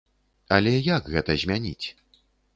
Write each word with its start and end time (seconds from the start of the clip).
Але 0.57 0.73
як 0.95 1.11
гэта 1.17 1.37
змяніць? 1.43 1.87